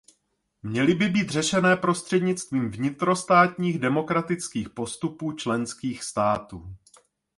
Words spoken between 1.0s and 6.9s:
být řešené prostřednictvím vnitrostátních demokratických postupů členských států.